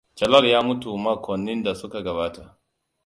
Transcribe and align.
Jalal 0.15 0.45
ya 0.45 0.61
mutu 0.61 0.97
makonnin 0.97 1.63
da 1.63 1.75
suka 1.75 2.01
gabata. 2.01 2.57